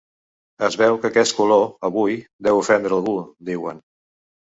[0.67, 2.15] Es veu que aquest color, avui,
[2.47, 3.13] deu ofendre “algú”,
[3.51, 3.83] diuen.